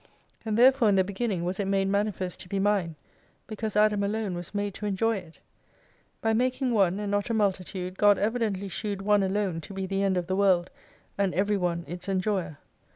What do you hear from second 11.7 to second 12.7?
its enjoyer.